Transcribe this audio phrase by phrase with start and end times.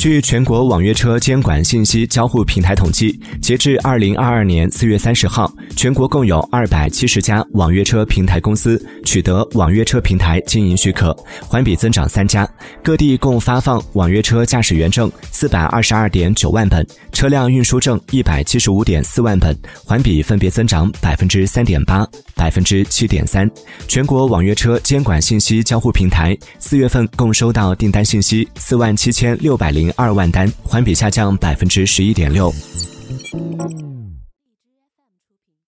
[0.00, 11.16] 据全国网约车监管信息交互平台统计，截至二零二二年四月三十号，全国共有二百七十家网约车平台公司取得网约车平台经营许可，
[11.48, 12.46] 环比增长三家。
[12.84, 23.50] 各地共发放网约车驾驶员证四百二十二点九万本，车辆运输证一百七十五点四万本，环比分别增长百分之三点八、百分之七点三。
[23.88, 29.90] 全国网约车监管信息交互平台四月份共收到订单信息四万七千六百零。
[29.96, 32.52] 二万单，环比下降百分之十一点六。